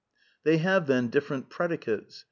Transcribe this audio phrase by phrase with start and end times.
[0.43, 2.19] They have, then, different predicates.